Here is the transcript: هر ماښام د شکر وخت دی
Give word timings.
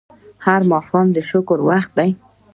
هر 0.45 0.61
ماښام 0.71 1.07
د 1.15 1.17
شکر 1.29 1.59
وخت 1.69 1.91
دی 1.97 2.09